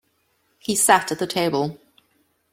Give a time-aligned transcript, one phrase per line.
[0.57, 1.79] He sat at the table.